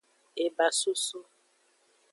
Ebasoso. 0.45 1.19